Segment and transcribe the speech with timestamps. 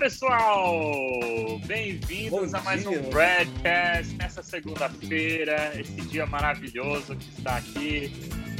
[0.00, 1.60] pessoal!
[1.66, 8.10] Bem-vindos a mais um Broadcast nessa segunda-feira, esse dia maravilhoso que está aqui.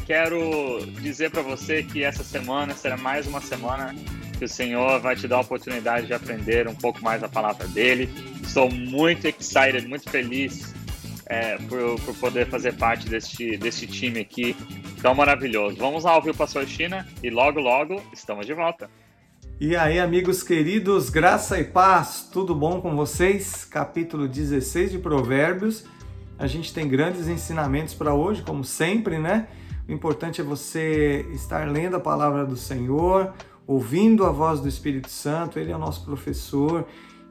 [0.04, 3.94] Quero dizer para você que essa semana será mais uma semana
[4.38, 7.66] que o Senhor vai te dar a oportunidade de aprender um pouco mais a palavra
[7.68, 8.10] dele.
[8.42, 10.74] Estou muito excited, muito feliz
[11.24, 14.54] é, por, por, poder fazer parte deste, deste time aqui
[15.00, 15.78] tão maravilhoso.
[15.78, 18.90] Vamos lá ouvir o Pastor China e logo, logo estamos de volta.
[19.62, 23.62] E aí, amigos queridos, graça e paz, tudo bom com vocês?
[23.62, 25.84] Capítulo 16 de Provérbios.
[26.38, 29.48] A gente tem grandes ensinamentos para hoje, como sempre, né?
[29.86, 33.34] O importante é você estar lendo a palavra do Senhor,
[33.66, 36.86] ouvindo a voz do Espírito Santo, ele é o nosso professor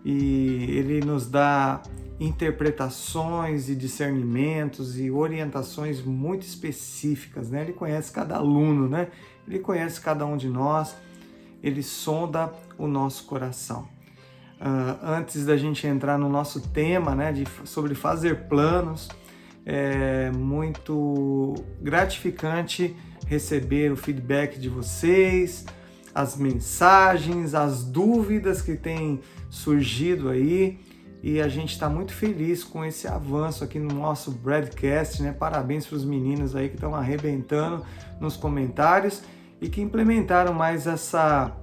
[0.06, 1.82] e ele nos dá
[2.20, 7.64] interpretações e discernimentos e orientações muito específicas, né?
[7.64, 9.08] Ele conhece cada aluno, né?
[9.48, 10.96] Ele conhece cada um de nós
[11.62, 13.88] ele sonda o nosso coração.
[14.60, 19.10] Uh, antes da gente entrar no nosso tema né, de, sobre fazer planos,
[19.66, 25.66] é muito gratificante receber o feedback de vocês,
[26.14, 30.80] as mensagens, as dúvidas que têm surgido aí
[31.22, 35.34] e a gente está muito feliz com esse avanço aqui no nosso broadcast, né?
[35.34, 37.86] Parabéns para os meninos aí que estão arrebentando
[38.20, 39.22] nos comentários
[39.62, 41.56] e que implementaram mais essa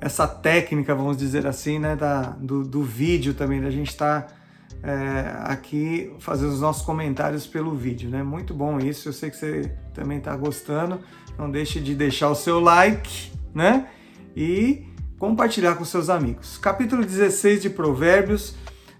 [0.00, 4.34] essa técnica, vamos dizer assim, né, da, do, do vídeo também, da gente estar tá,
[4.82, 8.20] é, aqui fazendo os nossos comentários pelo vídeo, né?
[8.20, 10.98] Muito bom isso, eu sei que você também está gostando.
[11.38, 13.86] Não deixe de deixar o seu like, né?
[14.34, 14.88] E
[15.20, 16.58] compartilhar com seus amigos.
[16.58, 18.56] Capítulo 16 de Provérbios.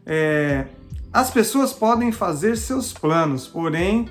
[0.06, 0.66] É,
[1.12, 4.08] As pessoas podem fazer seus planos, porém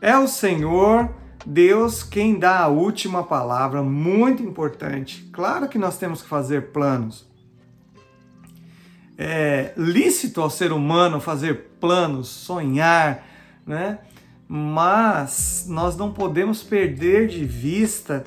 [0.00, 1.08] é o Senhor
[1.46, 5.28] Deus quem dá a última palavra, muito importante.
[5.32, 7.26] Claro que nós temos que fazer planos.
[9.16, 13.24] É lícito ao ser humano fazer planos, sonhar,
[13.66, 13.98] né?
[14.46, 18.24] Mas nós não podemos perder de vista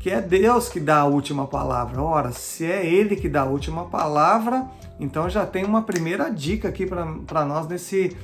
[0.00, 2.02] que é Deus que dá a última palavra.
[2.02, 4.66] Ora, se é Ele que dá a última palavra,
[4.98, 8.16] então já tem uma primeira dica aqui para nós nesse,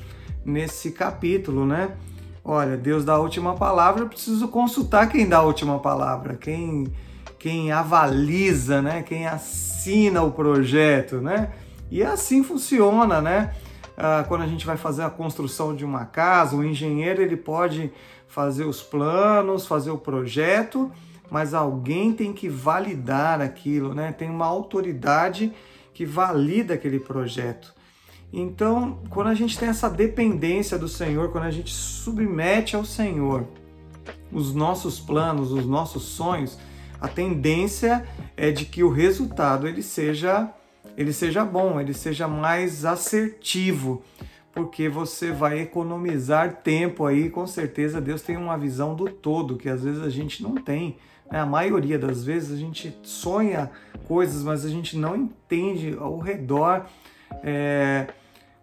[0.45, 1.91] nesse capítulo, né?
[2.49, 6.87] Olha, Deus dá a última palavra, eu preciso consultar quem dá a última palavra, quem,
[7.41, 9.03] quem avaliza, né?
[9.03, 11.51] quem assina o projeto, né?
[11.91, 13.53] E assim funciona, né?
[13.97, 17.93] Ah, quando a gente vai fazer a construção de uma casa, o engenheiro ele pode
[18.29, 20.91] fazer os planos, fazer o projeto,
[21.29, 24.13] mas alguém tem que validar aquilo, né?
[24.13, 25.53] Tem uma autoridade
[25.93, 27.75] que valida aquele projeto.
[28.33, 33.47] Então, quando a gente tem essa dependência do Senhor, quando a gente submete ao Senhor
[34.33, 36.59] os nossos planos, os nossos sonhos,
[37.01, 40.53] a tendência é de que o resultado ele seja
[40.97, 44.03] ele seja bom, ele seja mais assertivo,
[44.55, 49.69] porque você vai economizar tempo aí, com certeza Deus tem uma visão do todo que
[49.69, 50.97] às vezes a gente não tem.
[51.31, 51.39] Né?
[51.39, 53.71] A maioria das vezes a gente sonha
[54.09, 56.87] coisas, mas a gente não entende ao redor
[57.43, 58.07] é,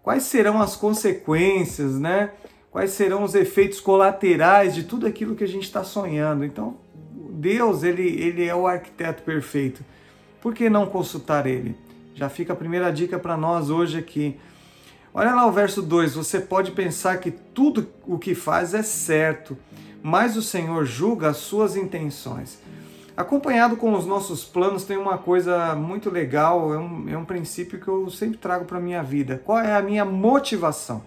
[0.02, 2.30] quais serão as consequências, né?
[2.70, 6.44] Quais serão os efeitos colaterais de tudo aquilo que a gente está sonhando.
[6.44, 6.76] Então,
[7.30, 9.84] Deus, ele, ele é o arquiteto perfeito.
[10.40, 11.76] Por que não consultar ele?
[12.14, 14.36] Já fica a primeira dica para nós hoje aqui.
[15.12, 19.56] Olha lá o verso 2: você pode pensar que tudo o que faz é certo,
[20.02, 22.58] mas o Senhor julga as suas intenções.
[23.16, 27.78] Acompanhado com os nossos planos, tem uma coisa muito legal, é um, é um princípio
[27.78, 29.40] que eu sempre trago para a minha vida.
[29.44, 31.00] Qual é a minha motivação?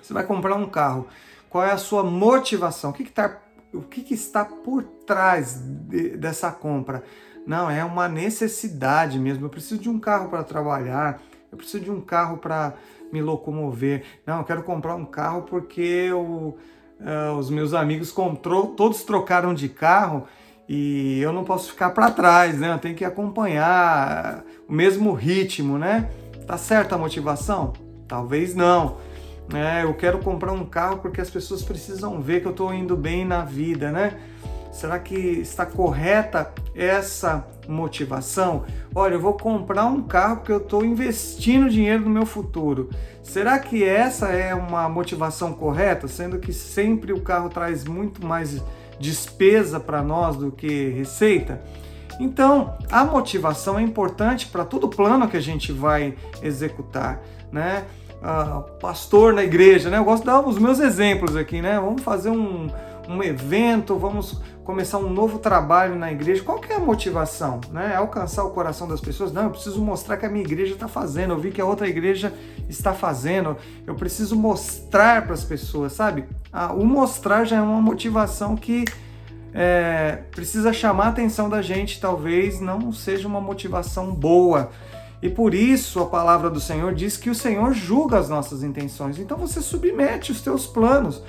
[0.00, 1.08] Você vai comprar um carro,
[1.50, 2.90] qual é a sua motivação?
[2.90, 3.36] O que, que, tá,
[3.74, 7.04] o que, que está por trás de, dessa compra?
[7.46, 9.44] Não, é uma necessidade mesmo.
[9.44, 11.20] Eu preciso de um carro para trabalhar,
[11.52, 12.72] eu preciso de um carro para
[13.12, 14.04] me locomover.
[14.24, 16.56] Não, eu quero comprar um carro porque eu,
[16.98, 20.26] uh, os meus amigos comprou, todos trocaram de carro
[20.72, 22.72] e eu não posso ficar para trás, né?
[22.72, 26.08] Eu tenho que acompanhar o mesmo ritmo, né?
[26.46, 27.72] Tá certa a motivação?
[28.06, 28.98] Talvez não.
[29.52, 32.96] É, eu quero comprar um carro porque as pessoas precisam ver que eu estou indo
[32.96, 34.16] bem na vida, né?
[34.70, 38.64] Será que está correta essa motivação?
[38.94, 42.90] Olha, eu vou comprar um carro porque eu estou investindo dinheiro no meu futuro.
[43.24, 46.06] Será que essa é uma motivação correta?
[46.06, 48.62] Sendo que sempre o carro traz muito mais
[49.00, 51.60] despesa para nós do que receita.
[52.20, 57.86] Então, a motivação é importante para todo plano que a gente vai executar, né?
[58.20, 59.96] Uh, pastor na igreja, né?
[59.96, 61.80] Eu gosto de dar os meus exemplos aqui, né?
[61.80, 62.68] Vamos fazer um,
[63.08, 66.42] um evento, vamos começar um novo trabalho na igreja.
[66.42, 67.60] Qual que é a motivação?
[67.72, 67.92] Né?
[67.94, 69.32] É alcançar o coração das pessoas?
[69.32, 71.88] Não, eu preciso mostrar que a minha igreja está fazendo, eu vi que a outra
[71.88, 72.32] igreja
[72.68, 73.56] está fazendo,
[73.86, 76.24] eu preciso mostrar para as pessoas, sabe?
[76.52, 78.84] Ah, o mostrar já é uma motivação que
[79.54, 84.70] é, precisa chamar a atenção da gente, talvez não seja uma motivação boa.
[85.22, 89.18] E por isso a palavra do Senhor diz que o Senhor julga as nossas intenções.
[89.18, 91.22] Então você submete os teus planos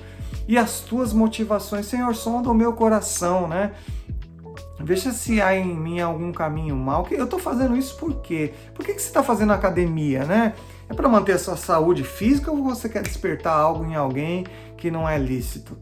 [0.47, 1.87] e as tuas motivações.
[1.87, 3.71] Senhor, sonda o meu coração, né?
[4.79, 7.05] Veja se há em mim algum caminho mal.
[7.11, 8.53] Eu estou fazendo isso por quê?
[8.73, 10.53] Por que, que você está fazendo academia, né?
[10.91, 14.45] É para manter a sua saúde física ou você quer despertar algo em alguém
[14.75, 15.77] que não é lícito?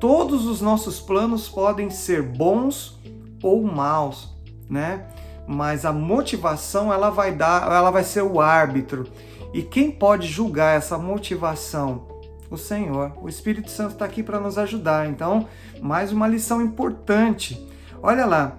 [0.00, 3.00] Todos os nossos planos podem ser bons
[3.40, 4.34] ou maus,
[4.68, 5.06] né?
[5.46, 9.06] Mas a motivação ela vai dar, ela vai ser o árbitro.
[9.54, 12.08] E quem pode julgar essa motivação?
[12.50, 13.12] O Senhor.
[13.22, 15.08] O Espírito Santo está aqui para nos ajudar.
[15.08, 15.46] Então,
[15.80, 17.64] mais uma lição importante.
[18.02, 18.56] Olha lá,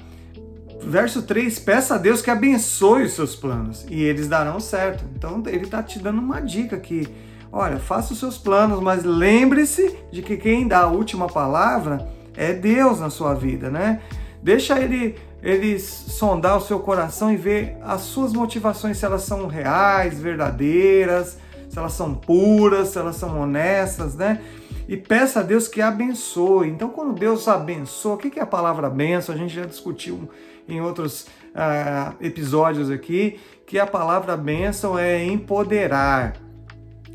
[0.81, 5.06] verso 3: peça a Deus que abençoe os seus planos e eles darão certo.
[5.15, 7.07] Então, ele está te dando uma dica aqui
[7.51, 12.53] Olha, faça os seus planos, mas lembre-se de que quem dá a última palavra é
[12.53, 14.01] Deus na sua vida, né?
[14.44, 19.47] Deixa ele, ele sondar o seu coração e ver as suas motivações, se elas são
[19.47, 21.39] reais, verdadeiras,
[21.69, 24.41] se elas são puras, se elas são honestas, né?
[24.88, 26.69] E peça a Deus que abençoe.
[26.69, 29.36] Então, quando Deus abençoa, o que é a palavra benção?
[29.36, 30.30] A gente já discutiu
[30.68, 31.24] em outros
[31.54, 36.48] uh, episódios aqui que a palavra bênção é empoderar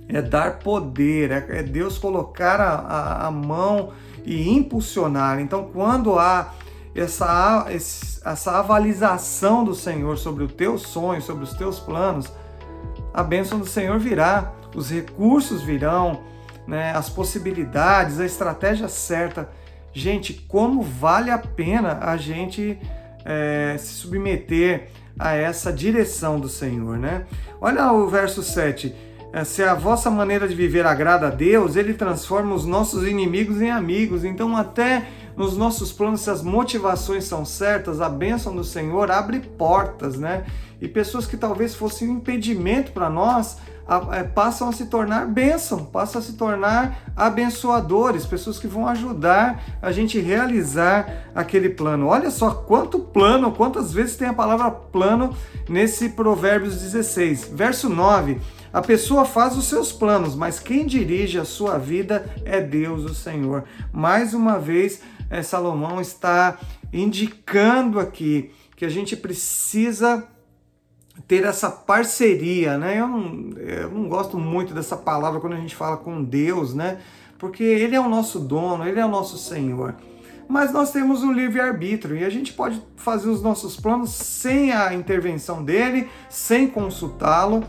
[0.08, 3.92] é dar poder, é, é Deus colocar a, a, a, mão
[4.24, 5.40] e impulsionar.
[5.40, 6.52] Então, quando há
[6.94, 12.30] essa, essa avalização do Senhor sobre o teu sonho, sobre os teus planos,
[13.14, 16.22] a bênção do Senhor virá, os recursos virão,
[16.66, 19.48] né, as possibilidades, a estratégia certa.
[19.92, 22.78] Gente, como vale a pena a gente
[23.24, 24.88] é, se submeter
[25.18, 27.26] a essa direção do Senhor, né?
[27.60, 28.94] Olha o verso 7
[29.32, 33.62] é, se a vossa maneira de viver agrada a Deus, Ele transforma os nossos inimigos
[33.62, 34.24] em amigos.
[34.24, 39.40] Então, até nos nossos planos, se as motivações são certas, a bênção do Senhor abre
[39.40, 40.44] portas, né?
[40.82, 43.56] E pessoas que talvez fossem um impedimento para nós
[44.34, 49.92] passam a se tornar bênção, passam a se tornar abençoadores, pessoas que vão ajudar a
[49.92, 52.06] gente realizar aquele plano.
[52.06, 55.36] Olha só quanto plano, quantas vezes tem a palavra plano
[55.68, 58.40] nesse Provérbios 16, verso 9.
[58.72, 63.14] A pessoa faz os seus planos, mas quem dirige a sua vida é Deus, o
[63.14, 63.64] Senhor.
[63.92, 66.58] Mais uma vez, é, Salomão está
[66.92, 70.26] indicando aqui que a gente precisa
[71.26, 72.98] ter essa parceria, né?
[72.98, 76.98] Eu não, eu não gosto muito dessa palavra quando a gente fala com Deus, né?
[77.38, 79.94] Porque Ele é o nosso dono, Ele é o nosso Senhor.
[80.48, 84.92] Mas nós temos o livre-arbítrio e a gente pode fazer os nossos planos sem a
[84.92, 87.64] intervenção dele, sem consultá-lo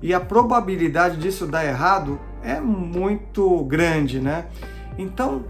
[0.00, 4.46] e a probabilidade disso dar errado é muito grande, né?
[4.96, 5.44] Então,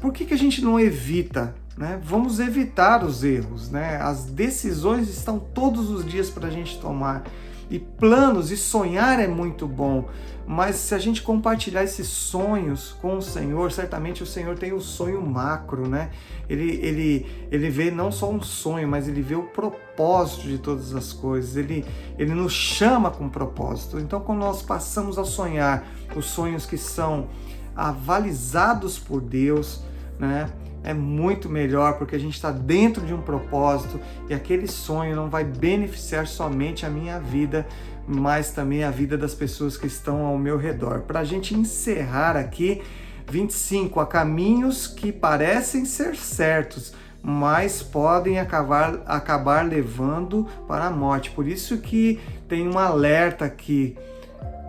[0.00, 1.54] por que, que a gente não evita?
[1.76, 2.00] Né?
[2.02, 3.96] Vamos evitar os erros, né?
[3.96, 7.24] As decisões estão todos os dias para a gente tomar.
[7.70, 10.08] E planos e sonhar é muito bom,
[10.46, 14.80] mas se a gente compartilhar esses sonhos com o Senhor, certamente o Senhor tem o
[14.80, 16.10] sonho macro, né?
[16.48, 20.94] Ele, ele, ele vê não só um sonho, mas ele vê o propósito de todas
[20.94, 21.56] as coisas.
[21.56, 21.84] Ele,
[22.18, 23.98] ele nos chama com propósito.
[23.98, 27.28] Então, quando nós passamos a sonhar os sonhos que são
[27.74, 29.82] avalizados por Deus,
[30.18, 30.50] né?
[30.84, 33.98] É muito melhor porque a gente está dentro de um propósito
[34.28, 37.66] e aquele sonho não vai beneficiar somente a minha vida,
[38.06, 41.00] mas também a vida das pessoas que estão ao meu redor.
[41.00, 42.82] Para a gente encerrar aqui,
[43.30, 43.98] 25.
[43.98, 51.30] Há caminhos que parecem ser certos, mas podem acabar, acabar levando para a morte.
[51.30, 53.96] Por isso que tem um alerta aqui.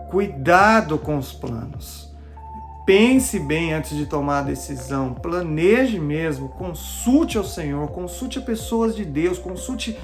[0.08, 2.05] Cuidado com os planos
[2.86, 8.94] pense bem antes de tomar a decisão, planeje mesmo, consulte ao Senhor, consulte a pessoas
[8.94, 9.98] de Deus, consulte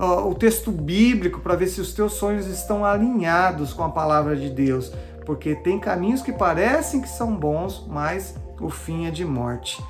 [0.00, 4.34] uh, o texto bíblico para ver se os teus sonhos estão alinhados com a palavra
[4.34, 4.92] de Deus,
[5.24, 9.80] porque tem caminhos que parecem que são bons, mas o fim é de morte.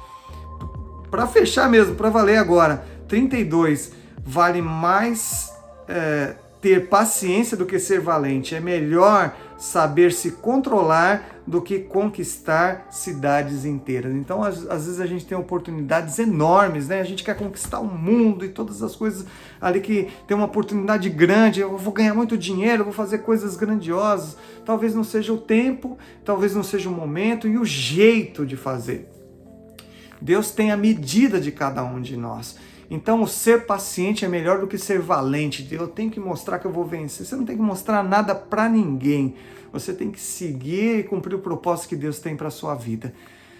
[1.10, 5.50] Para fechar mesmo, para valer agora, 32 vale mais
[5.88, 8.54] é, ter paciência do que ser valente.
[8.54, 14.14] É melhor saber se controlar do que conquistar cidades inteiras.
[14.14, 17.00] Então, às, às, vezes a gente tem oportunidades enormes, né?
[17.00, 19.26] A gente quer conquistar o mundo e todas as coisas
[19.60, 21.60] ali que tem uma oportunidade grande.
[21.60, 24.36] Eu vou ganhar muito dinheiro, eu vou fazer coisas grandiosas.
[24.64, 29.10] Talvez não seja o tempo, talvez não seja o momento e o jeito de fazer.
[30.20, 32.56] Deus tem a medida de cada um de nós.
[32.94, 35.66] Então, ser paciente é melhor do que ser valente.
[35.70, 37.26] Eu tenho que mostrar que eu vou vencer.
[37.26, 39.34] Você não tem que mostrar nada para ninguém.
[39.72, 43.12] Você tem que seguir e cumprir o propósito que Deus tem para sua vida.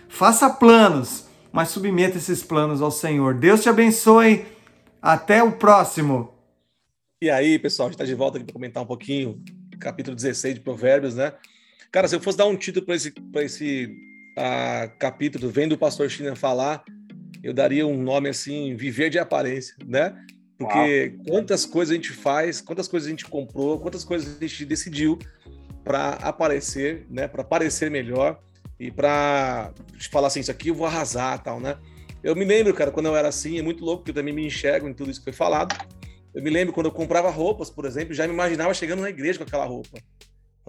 [0.09, 3.35] Faça planos, mas submeta esses planos ao Senhor.
[3.35, 4.47] Deus te abençoe.
[5.03, 6.33] Até o próximo.
[7.21, 9.43] E aí, pessoal, a gente está de volta aqui para comentar um pouquinho,
[9.81, 11.33] capítulo 16 de Provérbios, né?
[11.91, 13.87] Cara, se eu fosse dar um título para esse, pra esse
[14.39, 16.85] uh, capítulo, vendo o pastor China falar,
[17.45, 20.17] eu daria um nome assim, viver de aparência, né?
[20.57, 21.27] Porque Uau.
[21.29, 25.19] quantas coisas a gente faz, quantas coisas a gente comprou, quantas coisas a gente decidiu
[25.85, 27.29] para aparecer, né?
[27.29, 28.41] Para parecer melhor
[28.81, 29.75] e para
[30.11, 31.77] falar assim, isso aqui eu vou arrasar, tal, né?
[32.23, 34.47] Eu me lembro, cara, quando eu era assim, é muito louco, porque eu também me
[34.47, 35.77] enxergo em tudo isso que foi falado.
[36.35, 39.39] Eu me lembro quando eu comprava roupas, por exemplo, já me imaginava chegando na igreja
[39.39, 39.99] com aquela roupa.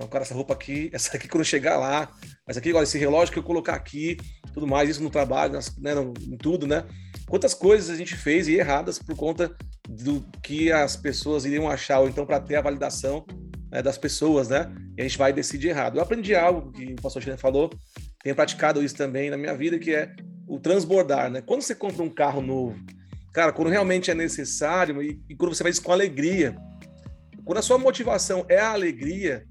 [0.09, 2.11] Cara, essa roupa aqui, essa aqui quando chegar lá,
[2.47, 4.17] essa aqui, olha, esse relógio que eu colocar aqui,
[4.53, 6.85] tudo mais, isso no trabalho, nas, né, no, em tudo, né?
[7.27, 9.55] Quantas coisas a gente fez e erradas por conta
[9.89, 13.25] do que as pessoas iriam achar, ou então para ter a validação
[13.71, 14.71] né, das pessoas, né?
[14.97, 15.97] E a gente vai decidir errado.
[15.97, 17.69] Eu aprendi algo que o pastor China falou,
[18.23, 20.13] tenho praticado isso também na minha vida, que é
[20.47, 21.41] o transbordar, né?
[21.41, 22.77] Quando você compra um carro novo,
[23.33, 26.55] cara, quando realmente é necessário e, e quando você faz isso com alegria,
[27.43, 29.45] quando a sua motivação é a alegria,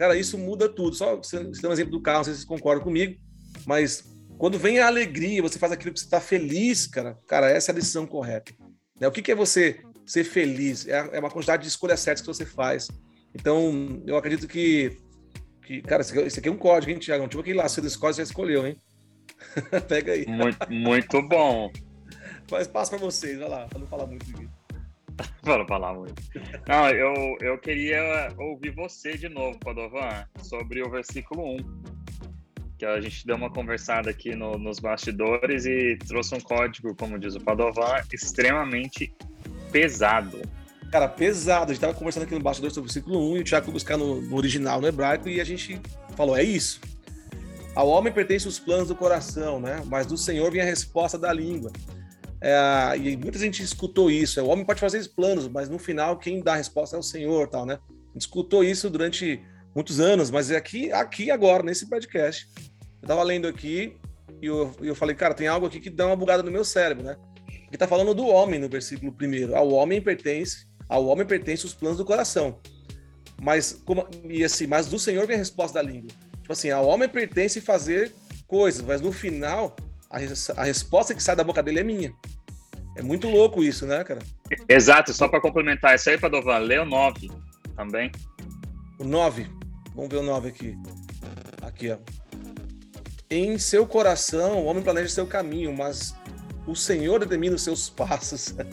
[0.00, 0.96] Cara, isso muda tudo.
[0.96, 3.20] Só tem um exemplo do carro, não sei se vocês concordam comigo,
[3.66, 4.02] mas
[4.38, 7.72] quando vem a alegria, você faz aquilo que você está feliz, cara, cara, essa é
[7.72, 8.50] a decisão correta.
[8.98, 9.06] Né?
[9.06, 10.88] O que, que é você ser feliz?
[10.88, 12.88] É, é uma quantidade de escolhas certas que você faz.
[13.34, 14.96] Então, eu acredito que,
[15.66, 17.28] que cara, esse aqui é um código, hein, Tiago?
[17.28, 18.78] Tipo aquele lá, você escolhe, você escolheu, hein?
[19.86, 20.24] Pega aí.
[20.26, 21.70] Muito, muito bom.
[22.50, 24.48] Mas passa para vocês, vai lá, para não falar muito aqui.
[25.42, 26.14] Para falar muito.
[26.66, 31.56] Não, eu, eu queria ouvir você de novo, Padovan, sobre o versículo 1.
[32.78, 37.18] Que a gente deu uma conversada aqui no, nos bastidores e trouxe um código, como
[37.18, 39.14] diz o Padovan, extremamente
[39.70, 40.40] pesado.
[40.90, 41.64] Cara, pesado.
[41.64, 43.74] A gente estava conversando aqui no bastidor sobre o versículo 1 e o Tiago foi
[43.74, 45.80] buscar no, no original, no hebraico, e a gente
[46.16, 46.80] falou: é isso.
[47.74, 49.82] Ao homem pertence os planos do coração, né?
[49.86, 51.70] Mas do Senhor vem a resposta da língua.
[52.42, 54.40] É, e muita gente escutou isso.
[54.40, 57.02] É, o homem pode fazer planos, mas no final quem dá a resposta é o
[57.02, 57.78] Senhor, tal, né?
[58.16, 59.42] Escutou isso durante
[59.74, 62.48] muitos anos, mas é aqui, aqui agora, nesse podcast.
[63.02, 63.96] Eu tava lendo aqui
[64.40, 67.04] e eu, eu falei, cara, tem algo aqui que dá uma bugada no meu cérebro,
[67.04, 67.16] né?
[67.70, 69.54] Que tá falando do homem no versículo primeiro.
[69.54, 72.58] Ao homem pertence, ao homem pertence os planos do coração.
[73.40, 76.10] Mas como e assim, mas do Senhor vem a resposta da língua.
[76.40, 78.12] Tipo assim, ao homem pertence fazer
[78.46, 79.76] coisas, mas no final
[80.10, 80.18] a,
[80.60, 82.12] a resposta que sai da boca dele é minha.
[82.96, 84.20] É muito louco isso, né, cara?
[84.68, 87.30] Exato, só para complementar, isso aí, Padovan, lê o 9
[87.76, 88.10] também.
[88.98, 89.46] O 9,
[89.94, 90.76] vamos ver o 9 aqui.
[91.62, 91.98] Aqui, ó.
[93.30, 96.14] Em seu coração, o homem planeja seu caminho, mas
[96.66, 98.54] o Senhor determina os seus passos.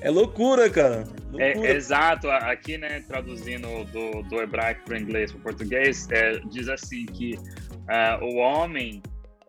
[0.00, 1.04] É loucura, cara.
[1.38, 1.66] É, loucura.
[1.66, 2.28] É, exato.
[2.28, 8.22] Aqui, né, traduzindo do, do hebraico para inglês para português, é, diz assim que uh,
[8.22, 9.02] o homem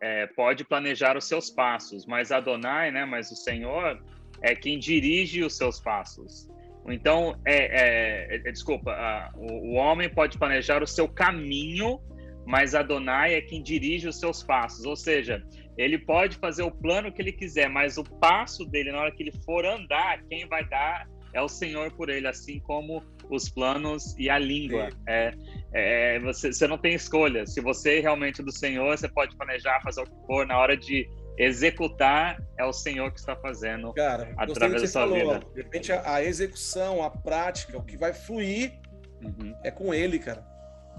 [0.06, 4.00] é, pode planejar os seus passos, mas Adonai, né, mas o Senhor
[4.40, 6.48] é quem dirige os seus passos.
[6.88, 12.00] Então, é, é, é desculpa, a, o, o, homem pode planejar o seu caminho,
[12.46, 14.86] mas Adonai é quem dirige os seus passos.
[14.86, 15.44] Ou seja,
[15.76, 19.24] ele pode fazer o plano que ele quiser, mas o passo dele, na hora que
[19.24, 24.16] ele for andar, quem vai dar é o Senhor por ele, assim como os planos
[24.18, 24.90] e a língua.
[25.08, 25.34] É,
[25.74, 27.46] é, você, você não tem escolha.
[27.46, 30.76] Se você realmente é do Senhor, você pode planejar, fazer o que for, na hora
[30.76, 35.40] de executar, é o Senhor que está fazendo Cara, através da sua falou, vida.
[35.54, 38.80] De repente, a, a, execução, a prática, o que vai fluir
[39.22, 39.54] uhum.
[39.64, 40.46] é com Ele, cara.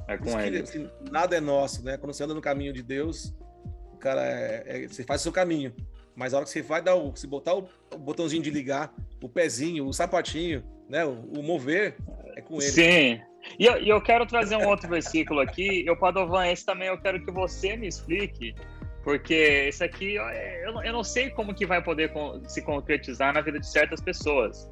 [0.08, 0.58] É com Ele.
[0.58, 1.96] Que, assim, nada é nosso, né?
[1.96, 3.34] Quando você anda no caminho de Deus,
[4.06, 5.74] cara é, é, você faz o seu caminho.
[6.14, 8.94] Mas a hora que você vai dar o, se botar o, o botãozinho de ligar,
[9.22, 12.15] o pezinho, o sapatinho, né, o, o mover, é
[12.46, 12.70] com ele.
[12.70, 13.20] Sim.
[13.58, 15.84] E eu, e eu quero trazer um outro versículo aqui.
[15.86, 18.54] Eu, Padovan, esse também eu quero que você me explique,
[19.04, 19.34] porque
[19.68, 22.12] esse aqui eu, eu não sei como que vai poder
[22.46, 24.68] se concretizar na vida de certas pessoas.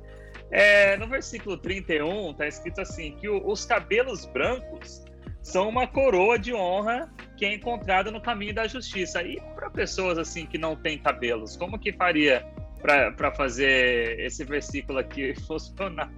[0.51, 5.05] É, no versículo 31 está escrito assim que o, os cabelos brancos
[5.43, 9.23] são uma coroa de honra que é encontrada no caminho da justiça.
[9.23, 12.45] E para pessoas assim que não têm cabelos, como que faria
[12.81, 16.11] para fazer esse versículo aqui funcionar?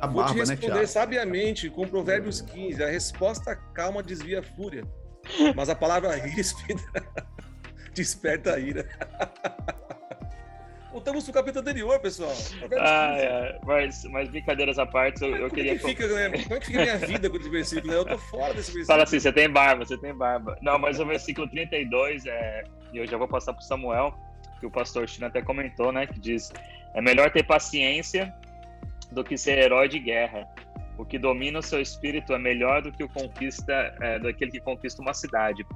[0.00, 2.82] A Vou te né, responder né, sabiamente com Provérbios 15.
[2.82, 4.84] A resposta calma desvia a fúria,
[5.54, 6.82] mas a palavra ríspida
[7.94, 8.86] desperta a ira.
[10.94, 12.32] Voltamos pro capítulo anterior, pessoal.
[12.78, 13.58] Ah, é.
[13.64, 15.72] mas, mas brincadeiras à parte, eu, eu como queria.
[15.72, 16.30] É que fica, né?
[16.30, 17.92] Como é que fica a minha vida com esse versículo?
[17.92, 17.98] Né?
[17.98, 18.86] Eu tô fora desse versículo.
[18.86, 20.56] Fala assim, você tem barba, você tem barba.
[20.62, 22.62] Não, mas o versículo 32, é,
[22.92, 24.14] e eu já vou passar pro Samuel.
[24.60, 26.06] que o pastor China até comentou, né?
[26.06, 26.52] Que diz:
[26.94, 28.32] é melhor ter paciência
[29.12, 30.46] do que ser herói de guerra.
[30.96, 34.52] O que domina o seu espírito é melhor do que o conquista, é, do aquele
[34.52, 35.66] que conquista uma cidade.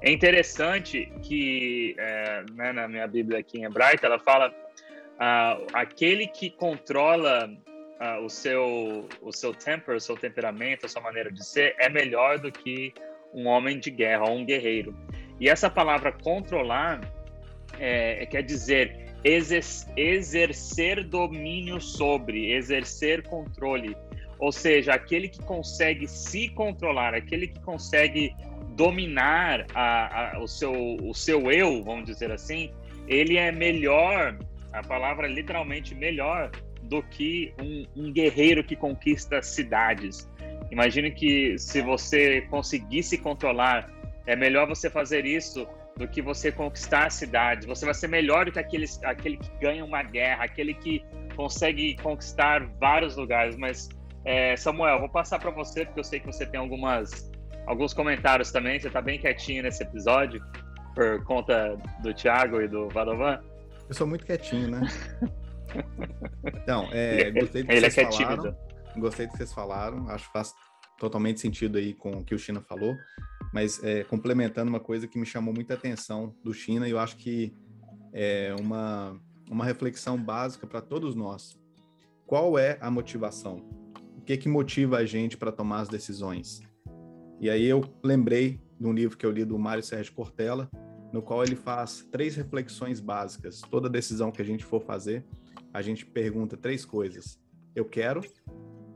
[0.00, 4.54] É interessante que é, né, na minha Bíblia aqui em hebraico ela fala
[5.18, 7.50] ah, aquele que controla
[7.98, 11.88] ah, o seu o seu temper, o seu temperamento, a sua maneira de ser é
[11.88, 12.94] melhor do que
[13.34, 14.96] um homem de guerra um guerreiro.
[15.38, 17.00] E essa palavra controlar
[17.78, 23.96] é, quer dizer exercer domínio sobre, exercer controle.
[24.38, 28.34] Ou seja, aquele que consegue se controlar, aquele que consegue
[28.74, 32.70] dominar a, a, o, seu, o seu eu, vamos dizer assim,
[33.06, 34.38] ele é melhor,
[34.72, 36.50] a palavra é literalmente melhor
[36.82, 40.28] do que um, um guerreiro que conquista cidades.
[40.70, 43.92] Imagine que se você conseguisse controlar,
[44.26, 45.66] é melhor você fazer isso
[46.00, 47.66] do que você conquistar cidades.
[47.66, 51.04] Você vai ser melhor do que aquele, aquele que ganha uma guerra, aquele que
[51.36, 53.54] consegue conquistar vários lugares.
[53.54, 53.90] Mas,
[54.24, 57.30] é, Samuel, vou passar para você, porque eu sei que você tem algumas,
[57.66, 58.80] alguns comentários também.
[58.80, 60.42] Você está bem quietinho nesse episódio,
[60.94, 63.38] por conta do Thiago e do Vadovan.
[63.86, 64.80] Eu sou muito quietinho, né?
[66.44, 68.42] Então, é, gostei do que Ele é vocês é falaram.
[68.42, 68.56] tímido.
[68.96, 70.08] Gostei do que vocês falaram.
[70.10, 70.52] Acho que faz
[70.98, 72.96] totalmente sentido aí com o que o China falou
[73.52, 77.16] mas é, complementando uma coisa que me chamou muita atenção do China, e eu acho
[77.16, 77.54] que
[78.12, 81.58] é uma, uma reflexão básica para todos nós.
[82.26, 83.56] Qual é a motivação?
[84.16, 86.60] O que, que motiva a gente para tomar as decisões?
[87.40, 90.70] E aí eu lembrei de um livro que eu li do Mário Sérgio Cortella,
[91.12, 93.60] no qual ele faz três reflexões básicas.
[93.70, 95.24] Toda decisão que a gente for fazer,
[95.72, 97.40] a gente pergunta três coisas:
[97.74, 98.20] eu quero,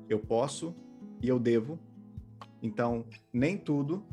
[0.08, 0.74] eu posso
[1.22, 1.78] e eu devo.
[2.62, 4.06] Então, nem tudo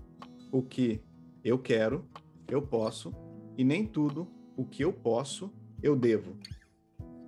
[0.51, 1.01] o que
[1.43, 2.05] eu quero,
[2.47, 3.13] eu posso,
[3.57, 6.35] e nem tudo o que eu posso, eu devo.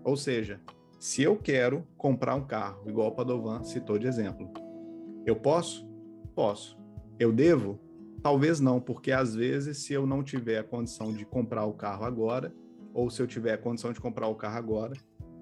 [0.04, 0.60] Ou seja,
[1.00, 4.52] se eu quero comprar um carro, igual o Padovan citou de exemplo,
[5.26, 5.88] eu posso?
[6.36, 6.78] Posso.
[7.18, 7.80] Eu devo?
[8.22, 12.06] Talvez não, porque às vezes, se eu não tiver a condição de comprar o carro
[12.06, 12.54] agora,
[12.94, 14.94] ou se eu tiver a condição de comprar o carro agora,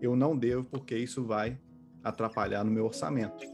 [0.01, 1.60] eu não devo, porque isso vai
[2.03, 3.45] atrapalhar no meu orçamento.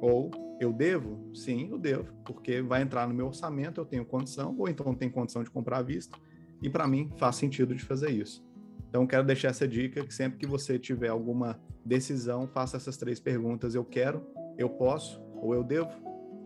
[0.00, 0.30] Ou
[0.64, 1.30] eu devo?
[1.34, 5.10] Sim, eu devo, porque vai entrar no meu orçamento, eu tenho condição, ou então tenho
[5.10, 6.16] condição de comprar à vista,
[6.62, 8.44] e para mim faz sentido de fazer isso.
[8.88, 13.18] Então, quero deixar essa dica que sempre que você tiver alguma decisão, faça essas três
[13.18, 14.26] perguntas: eu quero,
[14.58, 15.90] eu posso ou eu devo,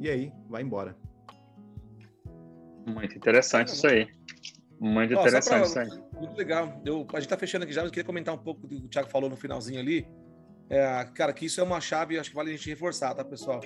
[0.00, 0.96] e aí vai embora.
[2.86, 4.06] Muito interessante isso aí.
[4.78, 5.88] Muito interessante pra, isso aí.
[6.12, 6.80] Muito legal.
[6.84, 8.86] Eu, a gente está fechando aqui já, mas eu queria comentar um pouco do que
[8.86, 10.06] o Thiago falou no finalzinho ali.
[10.70, 13.60] É, cara, que isso é uma chave, acho que vale a gente reforçar, tá, pessoal?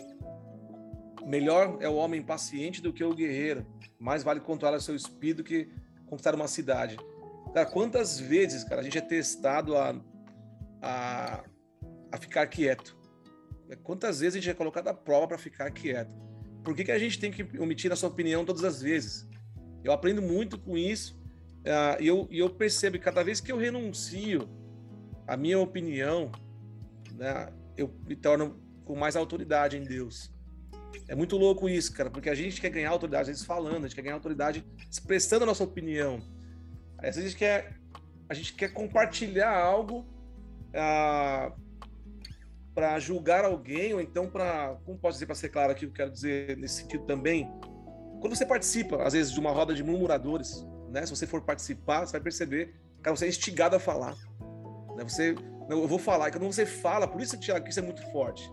[1.30, 3.64] Melhor é o homem paciente do que o guerreiro.
[4.00, 5.68] Mais vale controlar seu espírito que
[6.06, 6.96] conquistar uma cidade.
[7.54, 9.94] Cara, quantas vezes, cara, a gente é testado a,
[10.82, 11.44] a,
[12.10, 12.98] a ficar quieto?
[13.84, 16.12] Quantas vezes a gente é colocado à prova para ficar quieto?
[16.64, 19.28] Por que, que a gente tem que omitir a sua opinião todas as vezes?
[19.84, 21.16] Eu aprendo muito com isso
[21.60, 24.48] uh, e, eu, e eu percebo que cada vez que eu renuncio
[25.28, 26.32] a minha opinião,
[27.12, 30.39] né, eu me torno com mais autoridade em Deus.
[31.10, 33.88] É muito louco isso, cara, porque a gente quer ganhar autoridade, às vezes falando, a
[33.88, 36.22] gente quer ganhar autoridade expressando a nossa opinião.
[36.98, 37.80] Às vezes a gente quer,
[38.28, 40.06] a gente quer compartilhar algo
[40.72, 41.52] ah,
[42.72, 46.12] para julgar alguém, ou então para, como posso dizer para ser claro aqui, eu quero
[46.12, 47.50] dizer nesse sentido também,
[48.20, 51.04] quando você participa, às vezes, de uma roda de murmuradores, né?
[51.04, 54.14] Se você for participar, você vai perceber, cara, você é instigado a falar.
[54.94, 55.02] Né?
[55.02, 55.34] Você,
[55.68, 58.48] eu vou falar, e quando você fala, por isso, Tiago, que isso é muito forte.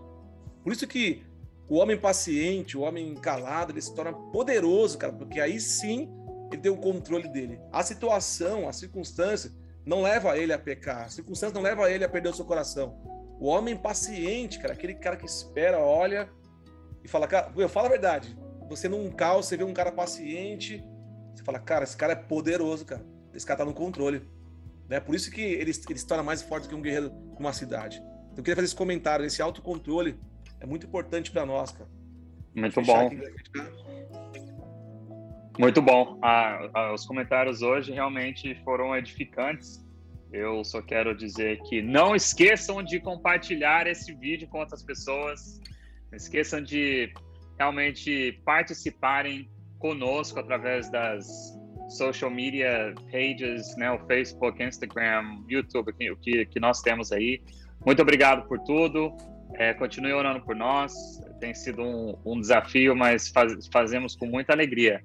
[0.64, 1.24] Por isso que
[1.70, 6.10] o homem paciente, o homem calado, ele se torna poderoso, cara, porque aí sim
[6.52, 7.60] ele tem o controle dele.
[7.72, 9.52] A situação, a circunstância
[9.86, 12.98] não leva ele a pecar, a circunstância não leva ele a perder o seu coração.
[13.40, 16.30] O homem paciente, cara, aquele cara que espera, olha
[17.04, 18.38] e fala, cara, eu falo a verdade.
[18.70, 20.84] Você num caos, você vê um cara paciente,
[21.36, 23.06] você fala, cara, esse cara é poderoso, cara.
[23.34, 24.28] Esse cara tá no controle.
[24.90, 25.00] Né?
[25.00, 27.98] Por isso que ele, ele se torna mais forte do que um guerreiro numa cidade.
[27.98, 30.20] Então eu queria fazer esse comentário, esse autocontrole
[30.60, 31.90] é muito importante para nós, cara.
[32.56, 33.10] Muito bom.
[35.60, 36.20] Muito bom.
[36.22, 39.86] Ah, ah, os comentários hoje realmente foram edificantes.
[40.32, 45.62] Eu só quero dizer que não esqueçam de compartilhar esse vídeo com outras pessoas.
[46.12, 47.12] Não esqueçam de
[47.58, 51.28] realmente participarem conosco através das
[51.90, 57.42] social media pages, né, o Facebook, Instagram, YouTube, o que, que nós temos aí.
[57.86, 59.16] Muito obrigado por tudo.
[59.56, 60.94] É, continue orando por nós.
[61.40, 65.02] Tem sido um, um desafio, mas faz, fazemos com muita alegria.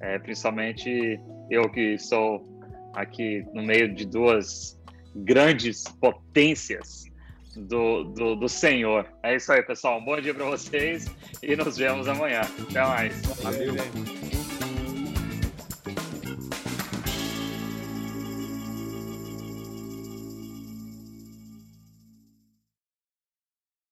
[0.00, 1.18] É, principalmente
[1.50, 2.44] eu que sou
[2.94, 4.78] aqui no meio de duas
[5.14, 7.04] grandes potências
[7.56, 9.06] do, do, do Senhor.
[9.22, 9.98] É isso aí, pessoal.
[9.98, 11.06] Um bom dia para vocês
[11.42, 12.42] e nos vemos amanhã.
[12.68, 13.22] Até mais.
[13.42, 14.15] Valeu.